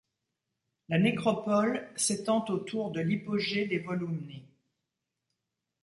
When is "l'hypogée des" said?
3.01-3.77